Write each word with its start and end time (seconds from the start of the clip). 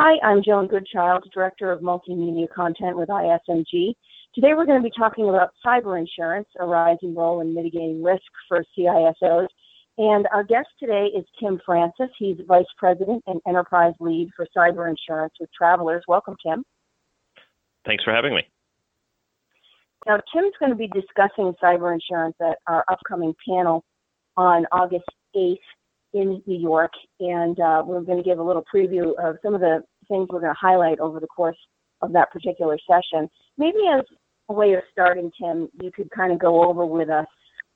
Hi, 0.00 0.16
I'm 0.22 0.44
Joan 0.44 0.68
Goodchild, 0.68 1.28
Director 1.34 1.72
of 1.72 1.80
Multimedia 1.80 2.48
Content 2.54 2.96
with 2.96 3.08
ISMG. 3.08 3.94
Today 4.32 4.54
we're 4.54 4.64
going 4.64 4.80
to 4.80 4.88
be 4.88 4.92
talking 4.96 5.28
about 5.28 5.50
cyber 5.66 5.98
insurance, 5.98 6.46
a 6.60 6.64
rising 6.64 7.16
role 7.16 7.40
in 7.40 7.52
mitigating 7.52 8.00
risk 8.00 8.22
for 8.46 8.64
CISOs. 8.78 9.48
And 9.98 10.28
our 10.32 10.44
guest 10.44 10.68
today 10.78 11.06
is 11.06 11.24
Tim 11.40 11.60
Francis. 11.66 12.10
He's 12.16 12.36
Vice 12.46 12.64
President 12.76 13.24
and 13.26 13.40
Enterprise 13.48 13.94
Lead 13.98 14.30
for 14.36 14.46
Cyber 14.56 14.88
Insurance 14.88 15.34
with 15.40 15.50
Travelers. 15.52 16.04
Welcome, 16.06 16.36
Tim. 16.46 16.62
Thanks 17.84 18.04
for 18.04 18.12
having 18.12 18.36
me. 18.36 18.42
Now, 20.06 20.20
Tim's 20.32 20.54
going 20.60 20.70
to 20.70 20.76
be 20.76 20.86
discussing 20.86 21.54
cyber 21.60 21.92
insurance 21.92 22.36
at 22.40 22.58
our 22.68 22.84
upcoming 22.86 23.34
panel 23.48 23.82
on 24.36 24.64
August 24.70 25.10
8th 25.34 25.58
in 26.14 26.42
New 26.46 26.58
York, 26.58 26.92
and 27.20 27.58
uh, 27.60 27.82
we're 27.84 28.00
going 28.00 28.18
to 28.18 28.24
give 28.24 28.38
a 28.38 28.42
little 28.42 28.64
preview 28.72 29.12
of 29.22 29.36
some 29.42 29.54
of 29.54 29.60
the 29.60 29.82
things 30.08 30.28
we're 30.30 30.40
going 30.40 30.52
to 30.52 30.58
highlight 30.58 30.98
over 31.00 31.20
the 31.20 31.26
course 31.26 31.58
of 32.00 32.12
that 32.12 32.30
particular 32.30 32.78
session. 32.86 33.28
Maybe 33.56 33.78
as 33.92 34.04
a 34.48 34.52
way 34.52 34.74
of 34.74 34.82
starting, 34.90 35.30
Tim, 35.40 35.68
you 35.82 35.90
could 35.90 36.10
kind 36.10 36.32
of 36.32 36.38
go 36.38 36.64
over 36.64 36.86
with 36.86 37.10
us 37.10 37.26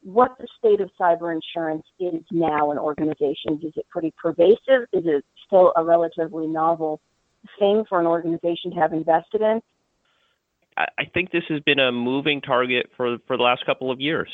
what 0.03 0.33
the 0.39 0.49
state 0.59 0.81
of 0.81 0.91
cyber 1.01 1.33
insurance 1.35 1.85
is 2.01 2.23
now 2.31 2.73
in 2.73 2.79
organizations. 2.79 3.63
Is 3.63 3.73
it 3.77 3.87
pretty 3.89 4.13
pervasive? 4.21 4.89
Is 4.93 5.05
it 5.05 5.25
still 5.47 5.73
a 5.77 5.85
relatively 5.85 6.47
novel 6.47 7.01
thing 7.59 7.85
for 7.89 8.01
an 8.01 8.07
organization 8.07 8.73
to 8.73 8.77
have 8.81 8.93
invested 8.93 9.43
in? 9.43 9.61
I 10.77 11.05
think 11.13 11.31
this 11.31 11.45
has 11.51 11.61
been 11.61 11.79
a 11.79 11.93
moving 11.93 12.41
target 12.41 12.91
for 12.97 13.19
for 13.27 13.37
the 13.37 13.43
last 13.43 13.67
couple 13.67 13.91
of 13.91 14.01
years. 14.01 14.31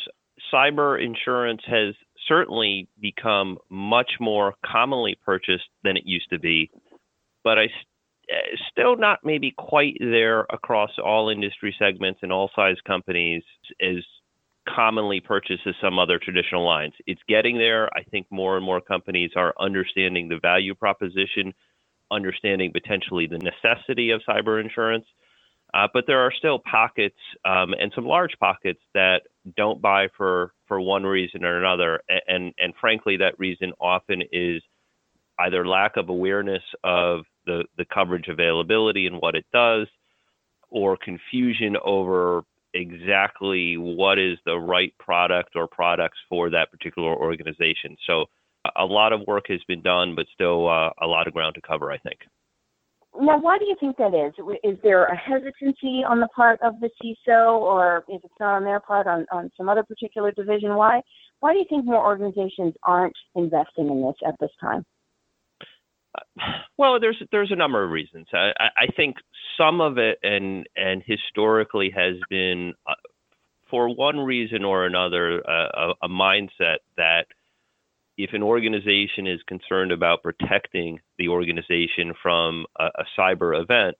Cyber 0.52 1.02
insurance 1.04 1.62
has 1.66 1.96
certainly 2.28 2.88
become 3.00 3.58
much 3.70 4.12
more 4.20 4.54
commonly 4.64 5.16
purchased 5.24 5.68
than 5.82 5.96
it 5.96 6.04
used 6.06 6.30
to 6.30 6.38
be, 6.38 6.70
but 7.42 7.58
I 7.58 7.64
eh, 8.28 8.56
still 8.70 8.96
not 8.96 9.20
maybe 9.24 9.52
quite 9.56 9.96
there 10.00 10.46
across 10.50 10.90
all 11.02 11.30
industry 11.30 11.74
segments 11.78 12.20
and 12.22 12.32
all 12.32 12.50
size 12.54 12.76
companies 12.86 13.42
as 13.80 14.04
commonly 14.68 15.20
purchased 15.20 15.66
as 15.66 15.74
some 15.80 15.98
other 15.98 16.18
traditional 16.18 16.64
lines. 16.64 16.92
It's 17.06 17.22
getting 17.28 17.56
there. 17.56 17.88
I 17.96 18.02
think 18.02 18.26
more 18.30 18.56
and 18.56 18.64
more 18.64 18.80
companies 18.80 19.30
are 19.34 19.54
understanding 19.58 20.28
the 20.28 20.38
value 20.38 20.74
proposition, 20.74 21.54
understanding 22.10 22.72
potentially 22.72 23.26
the 23.26 23.38
necessity 23.38 24.10
of 24.10 24.20
cyber 24.28 24.62
insurance. 24.62 25.06
Uh, 25.74 25.86
but 25.92 26.04
there 26.06 26.20
are 26.20 26.32
still 26.32 26.58
pockets 26.58 27.18
um, 27.44 27.74
and 27.78 27.92
some 27.94 28.06
large 28.06 28.32
pockets 28.40 28.80
that 28.94 29.22
don't 29.56 29.82
buy 29.82 30.08
for 30.16 30.52
for 30.66 30.80
one 30.80 31.04
reason 31.04 31.44
or 31.44 31.58
another, 31.58 32.00
and, 32.08 32.22
and 32.28 32.54
and 32.58 32.74
frankly, 32.80 33.16
that 33.18 33.38
reason 33.38 33.72
often 33.80 34.22
is 34.32 34.62
either 35.38 35.66
lack 35.66 35.96
of 35.96 36.08
awareness 36.08 36.62
of 36.84 37.24
the 37.46 37.64
the 37.76 37.84
coverage 37.84 38.28
availability 38.28 39.06
and 39.06 39.20
what 39.20 39.34
it 39.34 39.44
does, 39.52 39.86
or 40.70 40.96
confusion 40.96 41.76
over 41.84 42.44
exactly 42.74 43.76
what 43.76 44.18
is 44.18 44.38
the 44.44 44.58
right 44.58 44.94
product 44.98 45.56
or 45.56 45.66
products 45.66 46.18
for 46.28 46.50
that 46.50 46.70
particular 46.70 47.14
organization. 47.14 47.96
So 48.06 48.26
a 48.76 48.84
lot 48.84 49.12
of 49.12 49.20
work 49.26 49.46
has 49.48 49.60
been 49.66 49.82
done, 49.82 50.14
but 50.14 50.26
still 50.32 50.68
uh, 50.68 50.90
a 51.00 51.06
lot 51.06 51.26
of 51.26 51.32
ground 51.32 51.54
to 51.54 51.60
cover, 51.60 51.90
I 51.90 51.98
think. 51.98 52.18
Now, 53.20 53.38
why 53.40 53.58
do 53.58 53.64
you 53.66 53.74
think 53.80 53.96
that 53.96 54.14
is? 54.14 54.32
Is 54.62 54.78
there 54.82 55.06
a 55.06 55.16
hesitancy 55.16 56.04
on 56.08 56.20
the 56.20 56.28
part 56.28 56.60
of 56.62 56.74
the 56.80 56.88
CISO, 57.02 57.58
or 57.58 58.04
if 58.08 58.22
it's 58.24 58.34
not 58.38 58.54
on 58.56 58.64
their 58.64 58.78
part, 58.78 59.08
on, 59.08 59.26
on 59.32 59.50
some 59.56 59.68
other 59.68 59.82
particular 59.82 60.30
division? 60.30 60.76
Why? 60.76 61.00
Why 61.40 61.52
do 61.52 61.58
you 61.58 61.64
think 61.68 61.84
more 61.84 62.04
organizations 62.04 62.74
aren't 62.84 63.16
investing 63.34 63.88
in 63.88 64.02
this 64.02 64.14
at 64.26 64.34
this 64.40 64.50
time? 64.60 64.84
Well, 66.76 67.00
there's 67.00 67.20
there's 67.32 67.50
a 67.50 67.56
number 67.56 67.82
of 67.82 67.90
reasons. 67.90 68.28
I, 68.32 68.52
I 68.76 68.86
think 68.96 69.16
some 69.56 69.80
of 69.80 69.98
it, 69.98 70.18
and 70.22 70.68
and 70.76 71.02
historically, 71.04 71.90
has 71.90 72.14
been, 72.30 72.74
uh, 72.86 72.94
for 73.70 73.94
one 73.94 74.18
reason 74.18 74.64
or 74.64 74.86
another, 74.86 75.42
uh, 75.48 75.92
a, 76.02 76.06
a 76.06 76.08
mindset 76.08 76.78
that 76.96 77.26
if 78.18 78.32
an 78.32 78.42
organization 78.42 79.28
is 79.28 79.40
concerned 79.46 79.92
about 79.92 80.24
protecting 80.24 80.98
the 81.18 81.28
organization 81.28 82.12
from 82.20 82.66
a, 82.78 82.86
a 82.86 83.04
cyber 83.16 83.58
event, 83.58 83.96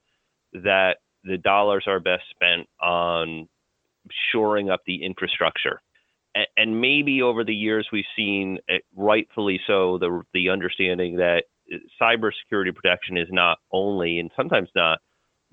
that 0.53 0.97
the 1.23 1.37
dollars 1.37 1.85
are 1.87 2.01
best 2.01 2.23
spent 2.29 2.67
on 2.81 3.47
shoring 4.31 4.69
up 4.69 4.81
the 4.85 5.03
infrastructure. 5.03 5.81
And, 6.35 6.47
and 6.57 6.81
maybe 6.81 7.21
over 7.21 7.45
the 7.45 7.55
years 7.55 7.87
we've 7.93 8.03
seen, 8.15 8.59
uh, 8.69 8.75
rightfully 8.95 9.61
so, 9.65 9.97
the 9.97 10.21
the 10.33 10.49
understanding 10.49 11.17
that 11.17 11.45
uh, 11.73 11.77
cybersecurity 12.01 12.75
protection 12.75 13.17
is 13.17 13.27
not 13.31 13.59
only, 13.71 14.19
and 14.19 14.29
sometimes 14.35 14.69
not, 14.75 14.99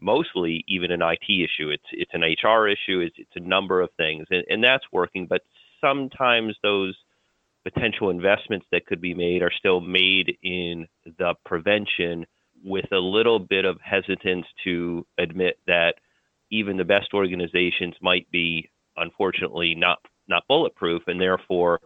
mostly 0.01 0.65
even 0.67 0.91
an 0.91 1.03
IT 1.03 1.25
issue. 1.29 1.71
It's 1.71 1.85
it's 1.93 2.13
an 2.15 2.23
HR 2.23 2.67
issue. 2.67 2.99
It's 3.01 3.17
it's 3.17 3.37
a 3.37 3.49
number 3.49 3.81
of 3.81 3.91
things, 3.97 4.27
and, 4.31 4.45
and 4.49 4.65
that's 4.65 4.85
working. 4.93 5.27
But 5.29 5.43
sometimes 5.81 6.57
those 6.63 6.97
potential 7.73 8.11
investments 8.11 8.65
that 8.71 8.87
could 8.87 9.01
be 9.01 9.13
made 9.13 9.43
are 9.43 9.51
still 9.59 9.81
made 9.81 10.39
in 10.45 10.87
the 11.19 11.35
prevention 11.45 12.25
with 12.65 12.85
a 12.93 12.99
little 12.99 13.41
bit 13.41 13.65
of 13.65 13.77
hesitance 13.83 14.47
to 14.63 15.05
admit 15.19 15.59
that 15.67 15.95
even 16.53 16.77
the 16.77 16.85
best 16.85 17.09
organizations 17.13 17.95
might 18.01 18.31
be 18.31 18.71
unfortunately 18.97 19.75
not 19.75 19.99
not 20.29 20.45
bulletproof 20.49 21.03
and 21.09 21.21
therefore 21.21 21.81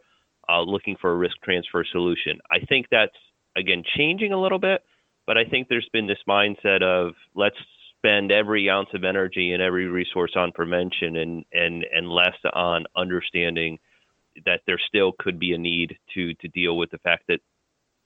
uh, 0.51 0.61
looking 0.61 0.97
for 1.01 1.13
a 1.13 1.17
risk 1.17 1.37
transfer 1.43 1.85
solution. 1.91 2.39
I 2.51 2.59
think 2.67 2.87
that's 2.91 3.17
again 3.57 3.83
changing 3.97 4.33
a 4.33 4.41
little 4.41 4.59
bit, 4.59 4.83
but 5.27 5.39
I 5.39 5.45
think 5.45 5.69
there's 5.69 5.89
been 5.95 6.07
this 6.07 6.19
mindset 6.29 6.83
of 6.83 7.15
let's 7.35 7.57
spend 7.97 8.31
every 8.31 8.69
ounce 8.69 8.91
of 8.93 9.05
energy 9.05 9.53
and 9.53 9.63
every 9.63 9.87
resource 9.87 10.33
on 10.37 10.53
prevention 10.53 11.17
and 11.17 11.45
and 11.55 11.87
and 11.91 12.11
less 12.11 12.37
on 12.53 12.85
understanding 12.97 13.79
that 14.47 14.61
there 14.67 14.81
still 14.89 15.13
could 15.19 15.39
be 15.39 15.53
a 15.53 15.59
need 15.59 15.97
to 16.15 16.35
to 16.35 16.49
deal 16.49 16.77
with 16.77 16.91
the 16.91 16.99
fact 16.99 17.25
that 17.29 17.41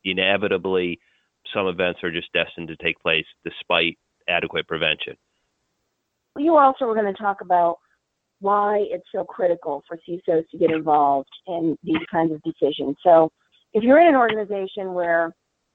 inevitably 0.05 0.99
some 1.53 1.67
events 1.67 2.01
are 2.03 2.11
just 2.11 2.33
destined 2.33 2.69
to 2.69 2.77
take 2.77 2.99
place 3.01 3.27
despite 3.45 3.99
adequate 4.29 4.67
prevention. 4.67 5.17
You 6.37 6.57
also 6.57 6.87
were 6.87 6.95
going 6.95 7.13
to 7.13 7.23
talk 7.23 7.41
about 7.41 7.79
why 8.41 8.85
it's 8.91 9.07
so 9.15 9.25
critical 9.25 9.83
for 9.87 9.99
CISOs 10.09 10.49
to 10.51 10.59
get 10.59 10.71
involved 10.71 11.29
in 11.47 11.77
these 11.83 12.03
kinds 12.11 12.33
of 12.33 12.43
decisions. 12.43 12.97
So, 13.03 13.31
if 13.73 13.83
you're 13.83 14.01
in 14.01 14.09
an 14.09 14.15
organization 14.15 14.95
where 14.95 15.35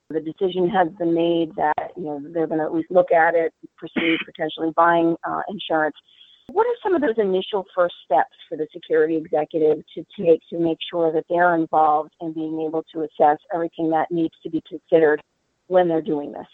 the 0.09 0.19
decision 0.19 0.69
has 0.69 0.87
been 0.97 1.13
made 1.13 1.55
that 1.55 1.91
you 1.95 2.03
know 2.03 2.21
they're 2.33 2.47
going 2.47 2.59
to 2.59 2.65
at 2.65 2.73
least 2.73 2.89
look 2.89 3.11
at 3.11 3.35
it, 3.35 3.53
proceed 3.77 4.17
potentially 4.25 4.71
buying 4.75 5.15
uh, 5.23 5.41
insurance, 5.49 5.95
what 6.51 6.65
are 6.67 6.75
some 6.83 6.95
of 6.95 7.01
those 7.01 7.17
initial 7.17 7.65
first 7.75 7.95
steps 8.05 8.35
for 8.47 8.57
the 8.57 8.67
security 8.73 9.15
executive 9.15 9.83
to 9.95 10.05
take 10.17 10.41
to 10.49 10.59
make 10.59 10.77
sure 10.89 11.11
that 11.11 11.25
they're 11.29 11.55
involved 11.55 12.11
in 12.21 12.33
being 12.33 12.61
able 12.61 12.83
to 12.93 13.01
assess 13.01 13.37
everything 13.53 13.89
that 13.89 14.07
needs 14.11 14.33
to 14.43 14.49
be 14.49 14.61
considered 14.67 15.21
when 15.67 15.87
they're 15.87 16.01
doing 16.01 16.31
this? 16.31 16.47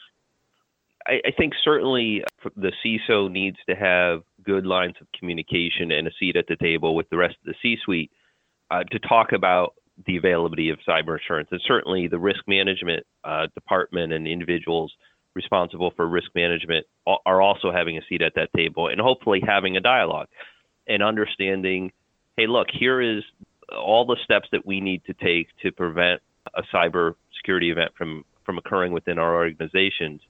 I, 1.07 1.21
I 1.25 1.31
think 1.37 1.53
certainly 1.63 2.23
the 2.55 2.71
CISO 2.83 3.31
needs 3.31 3.57
to 3.69 3.75
have 3.75 4.23
good 4.43 4.65
lines 4.65 4.95
of 5.01 5.07
communication 5.17 5.91
and 5.91 6.07
a 6.07 6.11
seat 6.19 6.35
at 6.35 6.47
the 6.47 6.55
table 6.55 6.95
with 6.95 7.09
the 7.09 7.17
rest 7.17 7.35
of 7.45 7.45
the 7.45 7.55
C 7.61 7.77
suite 7.83 8.11
uh, 8.71 8.83
to 8.91 8.99
talk 8.99 9.31
about 9.31 9.75
the 10.05 10.17
availability 10.17 10.69
of 10.69 10.79
cyber 10.87 11.17
insurance. 11.17 11.47
And 11.51 11.61
certainly 11.65 12.07
the 12.07 12.19
risk 12.19 12.41
management 12.47 13.05
uh, 13.23 13.47
department 13.53 14.13
and 14.13 14.27
individuals 14.27 14.93
responsible 15.35 15.91
for 15.95 16.07
risk 16.07 16.29
management 16.33 16.85
are 17.25 17.41
also 17.41 17.71
having 17.71 17.97
a 17.97 18.01
seat 18.07 18.21
at 18.21 18.33
that 18.35 18.49
table 18.55 18.87
and 18.87 18.99
hopefully 19.01 19.41
having 19.45 19.75
a 19.75 19.81
dialogue 19.81 20.27
and 20.87 21.03
understanding 21.03 21.91
hey 22.37 22.47
look 22.47 22.67
here 22.71 23.01
is 23.01 23.23
all 23.77 24.05
the 24.05 24.17
steps 24.23 24.47
that 24.51 24.65
we 24.65 24.79
need 24.79 25.03
to 25.05 25.13
take 25.13 25.47
to 25.61 25.71
prevent 25.71 26.21
a 26.55 26.63
cyber 26.73 27.15
security 27.37 27.69
event 27.69 27.91
from 27.97 28.23
from 28.45 28.57
occurring 28.59 28.91
within 28.91 29.17
our 29.17 29.35
organizations. 29.35 30.21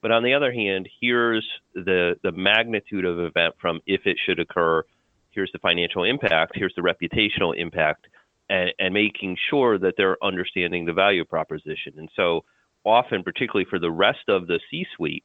But 0.00 0.10
on 0.10 0.22
the 0.22 0.34
other 0.34 0.52
hand 0.52 0.88
here's 1.00 1.46
the 1.74 2.16
the 2.22 2.32
magnitude 2.32 3.04
of 3.04 3.20
event 3.20 3.54
from 3.60 3.80
if 3.86 4.02
it 4.04 4.16
should 4.24 4.40
occur. 4.40 4.82
Here's 5.30 5.52
the 5.52 5.58
financial 5.58 6.02
impact. 6.02 6.52
Here's 6.56 6.74
the 6.74 6.82
reputational 6.82 7.56
impact 7.56 8.08
and, 8.48 8.72
and 8.80 8.92
making 8.92 9.36
sure 9.48 9.78
that 9.78 9.94
they're 9.96 10.22
understanding 10.22 10.86
the 10.86 10.92
value 10.92 11.24
proposition. 11.24 11.94
And 11.98 12.10
so 12.16 12.44
often, 12.84 13.22
particularly 13.22 13.66
for 13.68 13.78
the 13.78 13.90
rest 13.90 14.28
of 14.28 14.46
the 14.46 14.60
C 14.70 14.86
suite, 14.96 15.24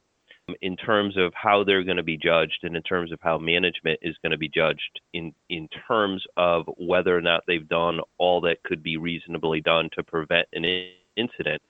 in 0.62 0.76
terms 0.76 1.16
of 1.16 1.32
how 1.34 1.64
they're 1.64 1.82
going 1.82 1.96
to 1.96 2.02
be 2.02 2.16
judged 2.16 2.58
and 2.62 2.76
in 2.76 2.82
terms 2.82 3.10
of 3.10 3.18
how 3.20 3.36
management 3.38 3.98
is 4.02 4.16
going 4.22 4.30
to 4.30 4.38
be 4.38 4.48
judged 4.48 5.00
in, 5.12 5.34
in 5.48 5.68
terms 5.88 6.24
of 6.36 6.64
whether 6.76 7.16
or 7.16 7.20
not 7.20 7.42
they've 7.46 7.68
done 7.68 8.00
all 8.18 8.40
that 8.40 8.62
could 8.62 8.82
be 8.82 8.96
reasonably 8.96 9.60
done 9.60 9.90
to 9.94 10.04
prevent 10.04 10.46
an 10.52 10.64
incident. 11.16 11.60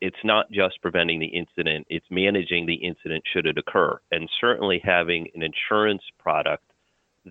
It's 0.00 0.16
not 0.24 0.50
just 0.50 0.82
preventing 0.82 1.20
the 1.20 1.26
incident, 1.26 1.86
it's 1.88 2.06
managing 2.10 2.66
the 2.66 2.74
incident 2.74 3.22
should 3.32 3.46
it 3.46 3.56
occur. 3.56 3.98
And 4.10 4.28
certainly 4.40 4.80
having 4.84 5.28
an 5.34 5.42
insurance 5.42 6.02
product 6.18 6.64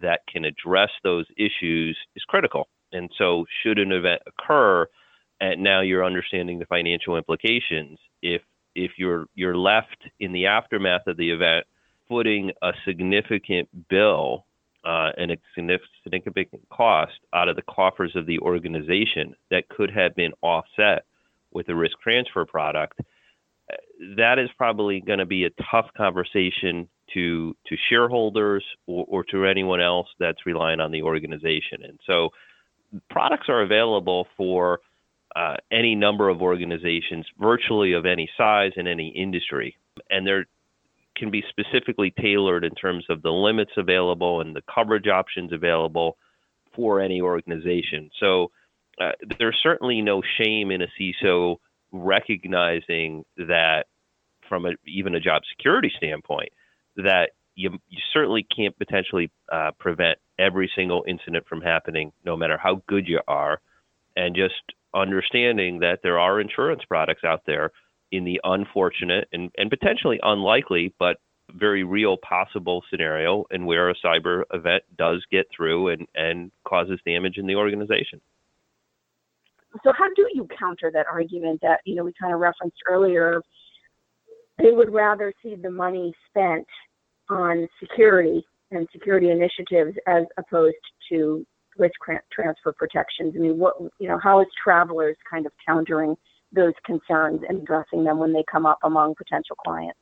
that 0.01 0.21
can 0.31 0.45
address 0.45 0.89
those 1.03 1.25
issues 1.37 1.97
is 2.15 2.23
critical. 2.27 2.67
And 2.93 3.09
so, 3.17 3.45
should 3.61 3.79
an 3.79 3.91
event 3.91 4.21
occur, 4.25 4.87
and 5.43 5.61
now 5.61 5.81
you're 5.81 6.05
understanding 6.05 6.57
the 6.57 6.65
financial 6.65 7.17
implications. 7.17 7.99
If 8.21 8.41
if 8.75 8.91
you're 8.97 9.25
you're 9.35 9.57
left 9.57 9.97
in 10.19 10.31
the 10.31 10.45
aftermath 10.47 11.05
of 11.07 11.17
the 11.17 11.31
event 11.31 11.65
footing 12.07 12.51
a 12.61 12.71
significant 12.85 13.67
bill 13.89 14.45
uh, 14.85 15.11
and 15.17 15.31
a 15.31 15.37
significant 15.55 16.61
cost 16.69 17.13
out 17.33 17.49
of 17.49 17.55
the 17.55 17.61
coffers 17.63 18.15
of 18.15 18.25
the 18.25 18.39
organization 18.39 19.35
that 19.51 19.67
could 19.69 19.89
have 19.91 20.15
been 20.15 20.31
offset 20.41 21.05
with 21.51 21.69
a 21.69 21.75
risk 21.75 21.99
transfer 22.01 22.45
product, 22.45 22.99
that 24.17 24.39
is 24.39 24.49
probably 24.57 25.01
going 25.01 25.19
to 25.19 25.25
be 25.25 25.45
a 25.45 25.49
tough 25.71 25.87
conversation 25.95 26.87
to 27.13 27.53
to 27.67 27.75
shareholders 27.89 28.63
or, 28.87 29.05
or 29.09 29.23
to 29.25 29.45
anyone 29.45 29.81
else 29.81 30.07
that's 30.19 30.45
relying 30.45 30.79
on 30.79 30.91
the 30.91 31.01
organization. 31.01 31.83
And 31.83 31.99
so, 32.07 32.29
products 33.09 33.49
are 33.49 33.61
available 33.61 34.27
for 34.37 34.79
uh, 35.35 35.55
any 35.71 35.95
number 35.95 36.29
of 36.29 36.41
organizations, 36.41 37.25
virtually 37.39 37.93
of 37.93 38.05
any 38.05 38.29
size 38.37 38.71
in 38.75 38.87
any 38.87 39.09
industry, 39.09 39.75
and 40.09 40.25
they're 40.25 40.45
can 41.15 41.29
be 41.29 41.43
specifically 41.49 42.11
tailored 42.19 42.63
in 42.63 42.73
terms 42.73 43.05
of 43.09 43.21
the 43.21 43.29
limits 43.29 43.71
available 43.77 44.41
and 44.41 44.55
the 44.55 44.63
coverage 44.73 45.07
options 45.07 45.53
available 45.53 46.17
for 46.75 46.99
any 46.99 47.21
organization. 47.21 48.09
So 48.19 48.51
uh, 48.99 49.11
there's 49.37 49.59
certainly 49.61 50.01
no 50.01 50.21
shame 50.39 50.71
in 50.71 50.81
a 50.81 50.87
CISO 50.99 51.57
recognizing 51.91 53.23
that 53.37 53.85
from 54.49 54.65
a, 54.65 54.71
even 54.85 55.15
a 55.15 55.19
job 55.19 55.43
security 55.55 55.91
standpoint 55.97 56.51
that 56.95 57.31
you, 57.55 57.71
you 57.89 57.99
certainly 58.11 58.45
can't 58.55 58.77
potentially 58.77 59.31
uh, 59.51 59.71
prevent 59.79 60.17
every 60.39 60.69
single 60.75 61.05
incident 61.07 61.45
from 61.47 61.61
happening 61.61 62.11
no 62.25 62.35
matter 62.35 62.57
how 62.57 62.81
good 62.87 63.07
you 63.07 63.19
are 63.27 63.61
and 64.15 64.35
just 64.35 64.53
understanding 64.93 65.79
that 65.79 65.99
there 66.03 66.19
are 66.19 66.39
insurance 66.39 66.81
products 66.87 67.23
out 67.23 67.41
there 67.45 67.71
in 68.11 68.23
the 68.23 68.39
unfortunate 68.43 69.27
and, 69.33 69.51
and 69.57 69.69
potentially 69.69 70.19
unlikely 70.21 70.93
but 70.99 71.17
very 71.55 71.83
real 71.83 72.17
possible 72.17 72.83
scenario 72.89 73.45
and 73.51 73.65
where 73.65 73.89
a 73.89 73.95
cyber 74.03 74.43
event 74.53 74.83
does 74.97 75.23
get 75.31 75.45
through 75.55 75.89
and, 75.89 76.07
and 76.15 76.51
causes 76.67 76.99
damage 77.05 77.37
in 77.37 77.47
the 77.47 77.55
organization. 77.55 78.21
So 79.83 79.91
how 79.97 80.07
do 80.15 80.27
you 80.33 80.47
counter 80.57 80.91
that 80.93 81.07
argument 81.11 81.59
that, 81.63 81.79
you 81.85 81.95
know, 81.95 82.03
we 82.03 82.13
kind 82.19 82.33
of 82.33 82.39
referenced 82.39 82.77
earlier? 82.87 83.41
They 84.59 84.71
would 84.71 84.93
rather 84.93 85.33
see 85.41 85.55
the 85.55 85.71
money 85.71 86.13
spent 86.29 86.67
on 87.29 87.67
security 87.79 88.45
and 88.71 88.87
security 88.91 89.31
initiatives 89.31 89.97
as 90.07 90.23
opposed 90.37 90.75
to 91.09 91.45
risk 91.77 91.95
transfer 92.31 92.73
protections. 92.73 93.33
I 93.35 93.39
mean, 93.39 93.57
what, 93.57 93.75
you 93.99 94.07
know, 94.07 94.19
how 94.21 94.41
is 94.41 94.47
travelers 94.63 95.17
kind 95.29 95.45
of 95.45 95.51
countering 95.65 96.15
those 96.51 96.73
concerns 96.85 97.41
and 97.47 97.61
addressing 97.61 98.03
them 98.03 98.19
when 98.19 98.33
they 98.33 98.43
come 98.51 98.65
up 98.65 98.79
among 98.83 99.15
potential 99.15 99.55
clients? 99.55 99.99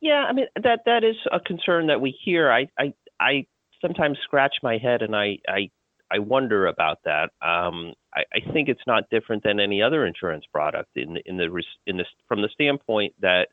Yeah, 0.00 0.24
I 0.28 0.32
mean 0.32 0.46
that 0.62 0.80
that 0.86 1.02
is 1.02 1.16
a 1.32 1.40
concern 1.40 1.88
that 1.88 2.00
we 2.00 2.16
hear. 2.24 2.52
I 2.52 2.68
I, 2.78 2.94
I 3.18 3.46
sometimes 3.82 4.18
scratch 4.22 4.54
my 4.62 4.78
head 4.78 5.02
and 5.02 5.16
I 5.16 5.38
I, 5.48 5.70
I 6.10 6.20
wonder 6.20 6.66
about 6.66 6.98
that. 7.04 7.30
Um, 7.42 7.94
I, 8.14 8.22
I 8.32 8.52
think 8.52 8.68
it's 8.68 8.86
not 8.86 9.10
different 9.10 9.42
than 9.42 9.58
any 9.58 9.82
other 9.82 10.06
insurance 10.06 10.44
product 10.52 10.90
in 10.96 11.18
in 11.26 11.36
the 11.36 11.62
in 11.86 11.96
this 11.96 12.06
from 12.28 12.42
the 12.42 12.48
standpoint 12.54 13.14
that 13.20 13.48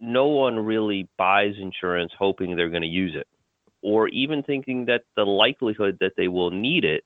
no 0.00 0.26
one 0.26 0.58
really 0.58 1.08
buys 1.16 1.54
insurance 1.60 2.12
hoping 2.18 2.56
they're 2.56 2.70
going 2.70 2.82
to 2.82 2.88
use 2.88 3.14
it, 3.14 3.28
or 3.84 4.08
even 4.08 4.42
thinking 4.42 4.86
that 4.86 5.02
the 5.14 5.24
likelihood 5.24 5.98
that 6.00 6.12
they 6.16 6.26
will 6.26 6.50
need 6.50 6.84
it 6.84 7.04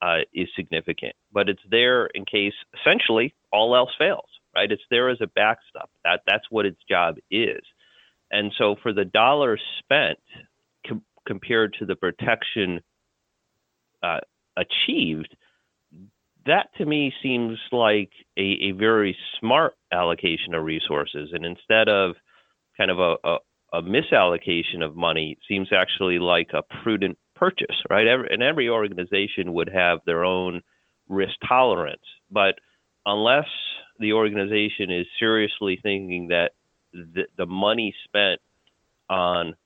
uh, 0.00 0.18
is 0.32 0.48
significant. 0.54 1.14
But 1.32 1.48
it's 1.48 1.62
there 1.68 2.06
in 2.06 2.24
case 2.24 2.54
essentially 2.80 3.34
all 3.52 3.74
else 3.74 3.90
fails, 3.98 4.28
right? 4.54 4.70
It's 4.70 4.82
there 4.90 5.10
as 5.10 5.18
a 5.20 5.26
backstop. 5.26 5.90
That 6.04 6.20
that's 6.24 6.44
what 6.50 6.66
its 6.66 6.78
job 6.88 7.16
is. 7.30 7.62
And 8.30 8.52
so 8.56 8.76
for 8.80 8.92
the 8.92 9.04
dollar 9.04 9.58
spent 9.80 10.20
com- 10.86 11.04
compared 11.26 11.74
to 11.80 11.84
the 11.84 11.96
protection 11.96 12.80
uh, 14.00 14.20
achieved, 14.56 15.36
that 16.46 16.68
to 16.78 16.84
me 16.84 17.12
seems 17.22 17.58
like 17.72 18.10
a, 18.36 18.68
a, 18.68 18.72
very 18.72 19.16
smart 19.40 19.74
allocation 19.90 20.54
of 20.54 20.62
resources. 20.62 21.30
And 21.32 21.44
instead 21.44 21.88
of 21.88 22.16
kind 22.76 22.90
of 22.90 22.98
a, 23.00 23.16
a, 23.24 23.38
a 23.74 23.82
misallocation 23.82 24.84
of 24.84 24.94
money, 24.94 25.36
seems 25.48 25.68
actually 25.72 26.20
like 26.20 26.50
a 26.54 26.62
prudent 26.82 27.18
purchase, 27.34 27.76
right? 27.90 28.06
Every, 28.06 28.28
and 28.30 28.42
every 28.42 28.68
organization 28.68 29.52
would 29.52 29.68
have 29.68 29.98
their 30.06 30.24
own 30.24 30.62
risk 31.08 31.34
tolerance. 31.46 32.04
But 32.30 32.54
unless 33.04 33.48
the 33.98 34.12
organization 34.12 34.92
is 34.92 35.06
seriously 35.18 35.80
thinking 35.82 36.28
that 36.28 36.52
the, 36.92 37.24
the 37.36 37.46
money 37.46 37.94
spent 38.04 38.40
on 39.10 39.56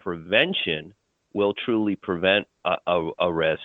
prevention 0.00 0.92
will 1.32 1.54
truly 1.54 1.94
prevent 1.94 2.48
a, 2.64 2.74
a, 2.88 3.10
a 3.20 3.32
risk, 3.32 3.62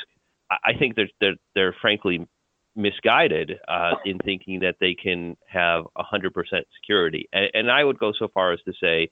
I, 0.51 0.57
I 0.65 0.77
think 0.77 0.95
they're, 0.95 1.09
they're, 1.19 1.35
they're 1.55 1.75
frankly 1.81 2.27
misguided 2.75 3.53
uh, 3.67 3.95
in 4.05 4.19
thinking 4.19 4.59
that 4.59 4.75
they 4.79 4.93
can 4.93 5.35
have 5.47 5.85
100% 5.97 6.31
security. 6.79 7.27
And, 7.33 7.50
and 7.55 7.71
I 7.71 7.83
would 7.83 7.97
go 7.97 8.13
so 8.17 8.27
far 8.31 8.53
as 8.53 8.59
to 8.65 8.73
say 8.79 9.09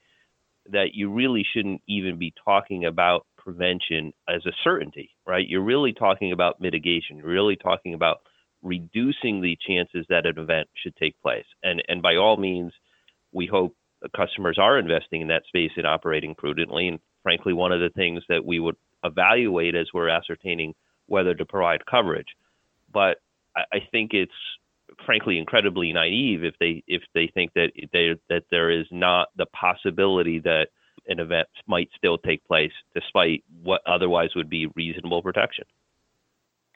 that 0.71 0.93
you 0.93 1.11
really 1.11 1.45
shouldn't 1.53 1.81
even 1.87 2.17
be 2.17 2.33
talking 2.43 2.85
about 2.85 3.25
prevention 3.37 4.11
as 4.27 4.45
a 4.45 4.51
certainty, 4.63 5.11
right? 5.25 5.47
You're 5.47 5.61
really 5.61 5.93
talking 5.93 6.31
about 6.31 6.59
mitigation. 6.59 7.17
You're 7.17 7.27
really 7.27 7.55
talking 7.55 7.93
about 7.93 8.17
reducing 8.63 9.41
the 9.41 9.57
chances 9.67 10.05
that 10.09 10.25
an 10.25 10.39
event 10.39 10.67
should 10.81 10.95
take 10.95 11.19
place. 11.21 11.45
And 11.63 11.83
and 11.87 12.01
by 12.01 12.15
all 12.15 12.37
means, 12.37 12.73
we 13.31 13.45
hope 13.45 13.75
customers 14.15 14.57
are 14.59 14.77
investing 14.77 15.21
in 15.21 15.27
that 15.27 15.43
space 15.47 15.71
and 15.77 15.85
operating 15.85 16.35
prudently. 16.35 16.87
And 16.87 16.99
frankly, 17.23 17.53
one 17.53 17.71
of 17.71 17.79
the 17.79 17.89
things 17.89 18.23
that 18.29 18.43
we 18.43 18.59
would 18.59 18.75
evaluate 19.03 19.75
as 19.75 19.87
we're 19.93 20.09
ascertaining 20.09 20.73
whether 21.07 21.35
to 21.35 21.45
provide 21.45 21.85
coverage. 21.85 22.29
But 22.91 23.17
I, 23.55 23.61
I 23.73 23.79
think 23.91 24.11
it's 24.13 24.31
frankly 25.05 25.37
incredibly 25.37 25.91
naive 25.93 26.43
if 26.43 26.55
they 26.59 26.83
if 26.87 27.01
they 27.13 27.29
think 27.33 27.53
that 27.53 27.71
they 27.93 28.15
that 28.29 28.43
there 28.51 28.69
is 28.69 28.85
not 28.91 29.29
the 29.37 29.45
possibility 29.47 30.39
that 30.39 30.67
an 31.07 31.19
event 31.19 31.47
might 31.67 31.89
still 31.95 32.17
take 32.17 32.45
place 32.47 32.71
despite 32.93 33.43
what 33.63 33.81
otherwise 33.85 34.29
would 34.35 34.49
be 34.49 34.67
reasonable 34.75 35.21
protection. 35.21 35.65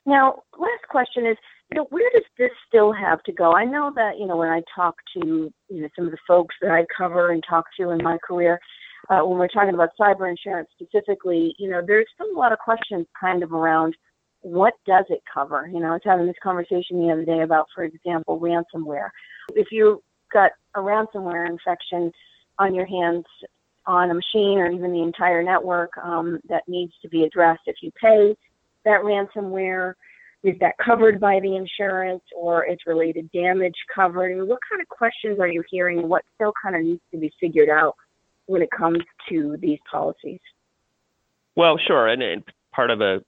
Now, 0.06 0.44
last 0.58 0.88
question 0.90 1.26
is, 1.26 1.38
you 1.72 1.78
know, 1.78 1.88
where 1.90 2.10
does 2.14 2.24
this 2.38 2.52
still 2.68 2.92
have 2.92 3.22
to 3.24 3.32
go? 3.32 3.54
I 3.54 3.66
know 3.66 3.92
that, 3.96 4.18
you 4.18 4.26
know, 4.26 4.38
when 4.38 4.50
I 4.50 4.62
talk 4.76 4.96
to, 5.14 5.52
you 5.70 5.82
know, 5.82 5.90
some 5.96 6.06
of 6.06 6.12
the 6.12 6.18
folks 6.28 6.56
that 6.62 6.72
I 6.72 6.86
cover 6.96 7.32
and 7.32 7.44
talk 7.48 7.66
to 7.80 7.92
in 7.92 8.04
my 8.04 8.18
career, 8.24 8.60
uh, 9.10 9.20
when 9.20 9.38
we're 9.38 9.48
talking 9.48 9.74
about 9.74 9.90
cyber 10.00 10.30
insurance 10.30 10.70
specifically, 10.74 11.54
you 11.60 11.70
know, 11.70 11.82
there's 11.86 12.08
still 12.14 12.32
a 12.32 12.38
lot 12.38 12.52
of 12.52 12.60
questions 12.60 13.06
kind 13.20 13.44
of 13.44 13.54
around 13.54 13.96
what 14.42 14.74
does 14.86 15.06
it 15.10 15.22
cover? 15.32 15.70
You 15.72 15.80
know, 15.80 15.88
I 15.88 15.94
was 15.94 16.02
having 16.04 16.26
this 16.26 16.36
conversation 16.42 17.06
the 17.06 17.12
other 17.12 17.26
day 17.26 17.42
about, 17.42 17.68
for 17.74 17.84
example, 17.84 18.40
ransomware. 18.40 19.10
If 19.54 19.68
you've 19.72 20.00
got 20.32 20.52
a 20.76 20.80
ransomware 20.80 21.48
infection 21.50 22.12
on 22.58 22.74
your 22.74 22.86
hands 22.86 23.26
on 23.86 24.12
a 24.12 24.14
machine 24.14 24.60
or 24.60 24.72
even 24.72 24.92
the 24.92 25.02
entire 25.02 25.44
network 25.44 25.92
um, 25.98 26.40
that 26.48 26.64
needs 26.68 26.94
to 27.02 27.10
be 27.10 27.24
addressed, 27.24 27.62
if 27.66 27.78
you 27.82 27.92
pay 28.02 28.36
that 28.86 29.02
ransomware, 29.02 29.94
is 30.44 30.56
that 30.62 30.78
covered 30.78 31.20
by 31.20 31.40
the 31.42 31.56
insurance 31.56 32.24
or 32.36 32.64
is 32.64 32.78
related 32.86 33.30
damage 33.32 33.76
covered? 33.94 34.32
And 34.32 34.48
what 34.48 34.60
kind 34.70 34.82
of 34.82 34.88
questions 34.88 35.40
are 35.40 35.48
you 35.50 35.64
hearing? 35.70 36.08
What 36.08 36.24
still 36.36 36.54
kind 36.62 36.76
of 36.76 36.84
needs 36.84 37.02
to 37.12 37.18
be 37.18 37.32
figured 37.40 37.70
out 37.70 37.96
when 38.46 38.62
it 38.62 38.70
comes 38.72 39.00
to 39.28 39.58
these 39.60 39.80
policies? 39.92 40.40
Well, 41.56 41.78
sure. 41.78 42.08
And, 42.08 42.22
and 42.22 42.44
part 42.72 42.90
of 42.90 43.02
a 43.02 43.22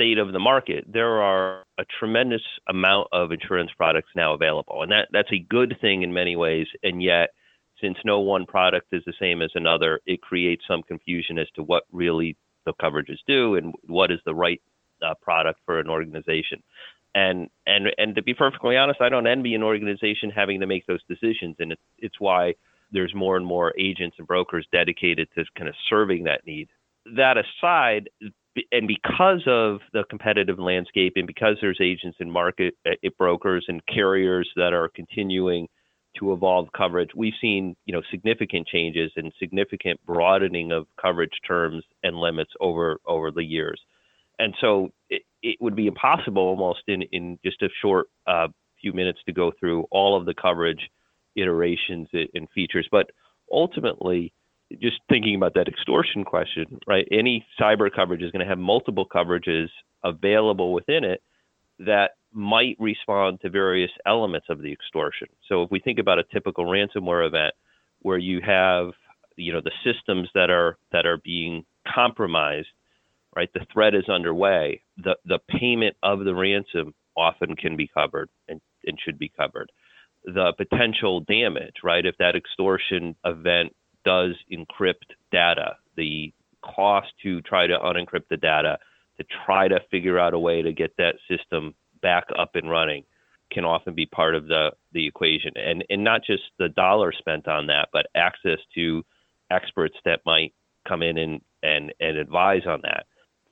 state 0.00 0.18
of 0.18 0.32
the 0.32 0.38
market, 0.38 0.84
there 0.90 1.20
are 1.20 1.62
a 1.78 1.84
tremendous 1.98 2.40
amount 2.68 3.08
of 3.12 3.32
insurance 3.32 3.70
products 3.76 4.08
now 4.16 4.32
available. 4.32 4.82
And 4.82 4.90
that, 4.92 5.08
that's 5.12 5.32
a 5.32 5.38
good 5.38 5.76
thing 5.80 6.02
in 6.02 6.12
many 6.12 6.36
ways. 6.36 6.66
And 6.82 7.02
yet, 7.02 7.30
since 7.82 7.98
no 8.04 8.20
one 8.20 8.46
product 8.46 8.88
is 8.92 9.02
the 9.04 9.12
same 9.20 9.42
as 9.42 9.50
another, 9.54 10.00
it 10.06 10.22
creates 10.22 10.62
some 10.66 10.82
confusion 10.82 11.38
as 11.38 11.48
to 11.54 11.62
what 11.62 11.84
really 11.92 12.36
the 12.64 12.72
coverages 12.80 13.18
do 13.26 13.56
and 13.56 13.74
what 13.86 14.10
is 14.10 14.20
the 14.24 14.34
right 14.34 14.60
uh, 15.06 15.14
product 15.20 15.60
for 15.66 15.80
an 15.80 15.88
organization. 15.88 16.62
And 17.14 17.48
and 17.66 17.88
and 17.98 18.14
to 18.14 18.22
be 18.22 18.34
perfectly 18.34 18.76
honest, 18.76 19.00
I 19.00 19.08
don't 19.08 19.26
envy 19.26 19.54
an 19.54 19.62
organization 19.64 20.30
having 20.30 20.60
to 20.60 20.66
make 20.66 20.86
those 20.86 21.02
decisions, 21.08 21.56
and 21.58 21.72
it's 21.72 21.82
it's 21.98 22.20
why 22.20 22.54
there's 22.92 23.12
more 23.14 23.36
and 23.36 23.44
more 23.44 23.74
agents 23.76 24.16
and 24.18 24.28
brokers 24.28 24.66
dedicated 24.70 25.28
to 25.34 25.44
kind 25.56 25.68
of 25.68 25.74
serving 25.88 26.24
that 26.24 26.46
need. 26.46 26.68
That 27.16 27.36
aside, 27.36 28.10
and 28.72 28.88
because 28.88 29.42
of 29.46 29.80
the 29.92 30.04
competitive 30.10 30.58
landscape 30.58 31.14
and 31.16 31.26
because 31.26 31.56
there's 31.60 31.78
agents 31.80 32.16
and 32.20 32.32
market 32.32 32.74
uh, 32.86 33.08
brokers 33.18 33.64
and 33.68 33.84
carriers 33.86 34.48
that 34.56 34.72
are 34.72 34.88
continuing 34.88 35.68
to 36.18 36.32
evolve 36.32 36.68
coverage 36.76 37.10
we've 37.14 37.34
seen 37.40 37.76
you 37.86 37.92
know 37.92 38.02
significant 38.10 38.66
changes 38.66 39.12
and 39.16 39.32
significant 39.38 40.00
broadening 40.04 40.72
of 40.72 40.86
coverage 41.00 41.32
terms 41.46 41.84
and 42.02 42.16
limits 42.16 42.50
over 42.60 42.98
over 43.06 43.30
the 43.30 43.44
years 43.44 43.80
and 44.40 44.54
so 44.60 44.90
it, 45.08 45.22
it 45.42 45.56
would 45.60 45.76
be 45.76 45.86
impossible 45.86 46.42
almost 46.42 46.82
in 46.88 47.02
in 47.12 47.38
just 47.44 47.62
a 47.62 47.68
short 47.80 48.08
uh, 48.26 48.48
few 48.80 48.92
minutes 48.92 49.20
to 49.26 49.32
go 49.32 49.52
through 49.58 49.84
all 49.90 50.16
of 50.16 50.26
the 50.26 50.34
coverage 50.34 50.90
iterations 51.36 52.08
and 52.12 52.48
features. 52.54 52.88
But 52.90 53.10
ultimately, 53.52 54.32
just 54.80 55.00
thinking 55.08 55.34
about 55.34 55.54
that 55.54 55.68
extortion 55.68 56.24
question, 56.24 56.78
right? 56.86 57.06
Any 57.10 57.44
cyber 57.60 57.90
coverage 57.94 58.22
is 58.22 58.30
going 58.30 58.44
to 58.44 58.48
have 58.48 58.58
multiple 58.58 59.06
coverages 59.06 59.68
available 60.04 60.72
within 60.72 61.04
it 61.04 61.22
that 61.80 62.12
might 62.32 62.76
respond 62.78 63.40
to 63.40 63.50
various 63.50 63.90
elements 64.06 64.46
of 64.48 64.62
the 64.62 64.72
extortion. 64.72 65.28
So 65.48 65.62
if 65.62 65.70
we 65.70 65.80
think 65.80 65.98
about 65.98 66.18
a 66.18 66.24
typical 66.32 66.64
ransomware 66.66 67.26
event 67.26 67.54
where 68.02 68.18
you 68.18 68.40
have, 68.46 68.92
you 69.36 69.52
know, 69.52 69.60
the 69.60 69.72
systems 69.84 70.28
that 70.34 70.50
are 70.50 70.76
that 70.92 71.06
are 71.06 71.18
being 71.18 71.64
compromised, 71.92 72.68
right? 73.34 73.50
The 73.52 73.66
threat 73.72 73.94
is 73.94 74.08
underway. 74.08 74.82
The 74.98 75.16
the 75.24 75.40
payment 75.48 75.96
of 76.02 76.20
the 76.24 76.34
ransom 76.34 76.94
often 77.16 77.56
can 77.56 77.76
be 77.76 77.88
covered 77.88 78.30
and, 78.48 78.60
and 78.84 78.98
should 79.04 79.18
be 79.18 79.32
covered. 79.36 79.72
The 80.24 80.52
potential 80.56 81.20
damage, 81.20 81.76
right? 81.82 82.04
If 82.06 82.16
that 82.18 82.36
extortion 82.36 83.16
event 83.24 83.74
does 84.04 84.34
encrypt 84.52 85.14
data, 85.32 85.76
the 85.96 86.32
cost 86.62 87.08
to 87.22 87.40
try 87.42 87.66
to 87.66 87.78
unencrypt 87.78 88.28
the 88.28 88.36
data, 88.36 88.78
to 89.18 89.24
try 89.44 89.68
to 89.68 89.80
figure 89.90 90.18
out 90.18 90.34
a 90.34 90.38
way 90.38 90.62
to 90.62 90.72
get 90.72 90.96
that 90.98 91.16
system 91.28 91.74
back 92.02 92.24
up 92.38 92.54
and 92.54 92.70
running 92.70 93.04
can 93.50 93.64
often 93.64 93.94
be 93.94 94.06
part 94.06 94.34
of 94.34 94.46
the, 94.46 94.70
the 94.92 95.06
equation. 95.06 95.52
And, 95.56 95.84
and 95.90 96.04
not 96.04 96.22
just 96.24 96.42
the 96.58 96.68
dollar 96.68 97.12
spent 97.12 97.48
on 97.48 97.66
that, 97.66 97.88
but 97.92 98.06
access 98.14 98.58
to 98.74 99.04
experts 99.50 99.96
that 100.04 100.20
might 100.24 100.54
come 100.86 101.02
in 101.02 101.18
and, 101.18 101.40
and, 101.62 101.92
and 102.00 102.16
advise 102.16 102.62
on 102.66 102.80
that. 102.82 103.06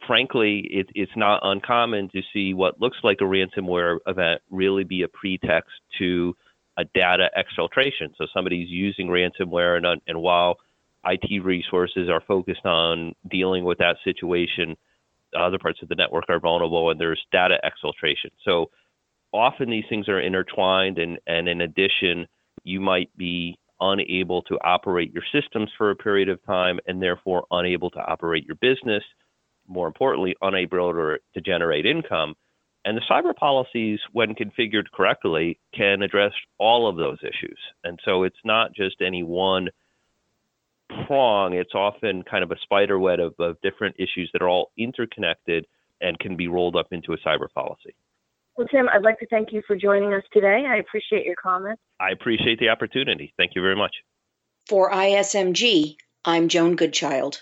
Frankly, 0.07 0.61
it, 0.71 0.87
it's 0.95 1.17
not 1.17 1.41
uncommon 1.43 2.09
to 2.11 2.23
see 2.33 2.55
what 2.55 2.81
looks 2.81 2.99
like 3.03 3.19
a 3.21 3.25
ransomware 3.25 3.99
event 4.07 4.41
really 4.51 4.85
be 4.85 5.03
a 5.03 5.09
pretext 5.09 5.73
to 5.99 6.37
a 6.79 6.85
data 6.95 7.29
exfiltration. 7.37 8.15
So 8.17 8.27
somebody's 8.33 8.71
using 8.71 9.09
ransomware, 9.09 9.77
and, 9.77 10.01
and 10.07 10.23
while 10.23 10.59
IT 11.05 11.45
resources 11.45 12.09
are 12.09 12.23
focused 12.27 12.65
on 12.65 13.15
dealing 13.29 13.65
with 13.65 13.79
that 13.79 13.97
situation, 14.05 14.77
other 15.39 15.59
parts 15.59 15.83
of 15.83 15.89
the 15.89 15.97
network 15.97 16.25
are 16.29 16.41
vulnerable, 16.41 16.91
and 16.91 17.01
there's 17.01 17.21
data 17.33 17.59
exfiltration. 17.65 18.31
So 18.45 18.71
often 19.33 19.69
these 19.69 19.85
things 19.89 20.09
are 20.09 20.21
intertwined, 20.21 20.99
and, 20.99 21.19
and 21.27 21.49
in 21.49 21.61
addition, 21.61 22.27
you 22.63 22.81
might 22.81 23.15
be 23.17 23.59
unable 23.81 24.43
to 24.43 24.59
operate 24.65 25.13
your 25.13 25.23
systems 25.33 25.71
for 25.77 25.91
a 25.91 25.97
period 25.97 26.29
of 26.29 26.45
time 26.45 26.79
and 26.87 27.03
therefore 27.03 27.45
unable 27.51 27.91
to 27.91 28.01
operate 28.01 28.45
your 28.45 28.57
business. 28.57 29.03
More 29.69 29.87
importantly, 29.87 30.35
unable 30.43 30.93
to, 30.93 31.19
to 31.35 31.41
generate 31.41 31.87
income. 31.87 32.35
And 32.85 32.97
the 32.97 33.03
cyber 33.11 33.35
policies, 33.35 34.01
when 34.13 34.35
configured 34.35 34.91
correctly, 34.93 35.59
can 35.75 36.03
address 36.03 36.33
all 36.59 36.89
of 36.89 36.97
those 36.97 37.19
issues. 37.23 37.59
And 37.85 37.99
so 38.05 38.23
it's 38.23 38.39
not 38.45 38.75
just 38.75 38.97
any 39.01 39.23
one 39.23 39.69
prong, 41.07 41.55
it's 41.55 41.75
often 41.75 42.23
kind 42.23 42.43
of 42.43 42.51
a 42.51 42.59
spider 42.63 42.99
web 42.99 43.21
of, 43.21 43.35
of 43.39 43.61
different 43.61 43.97
issues 43.99 44.31
that 44.33 44.43
are 44.43 44.49
all 44.49 44.71
interconnected 44.79 45.67
and 46.01 46.19
can 46.19 46.37
be 46.37 46.49
rolled 46.49 46.77
up 46.77 46.89
into 46.93 47.13
a 47.13 47.19
cyber 47.19 47.53
policy. 47.53 47.95
Well, 48.57 48.67
Tim, 48.69 48.89
I'd 48.89 49.03
like 49.03 49.19
to 49.21 49.27
thank 49.27 49.53
you 49.53 49.63
for 49.67 49.77
joining 49.77 50.13
us 50.15 50.25
today. 50.33 50.65
I 50.69 50.77
appreciate 50.77 51.25
your 51.25 51.37
comments. 51.41 51.81
I 52.01 52.11
appreciate 52.11 52.59
the 52.59 52.71
opportunity. 52.71 53.33
Thank 53.37 53.53
you 53.55 53.63
very 53.63 53.77
much. 53.77 53.95
For 54.69 54.91
ISMG, 54.91 55.97
I'm 56.25 56.49
Joan 56.49 56.75
Goodchild. 56.75 57.41